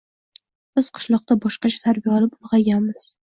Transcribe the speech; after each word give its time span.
Biz 0.79 0.89
qishloqda 0.99 1.37
boshqacha 1.45 1.83
tarbiya 1.83 2.17
olib 2.21 2.35
ulg`ayganmiz 2.39 3.05